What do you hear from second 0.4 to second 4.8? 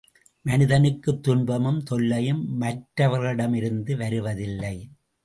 மனிதனுக்குத் துன்பமும் தொல்லையும் மற்றவர்களிடமிருந்து வருவதில்லை.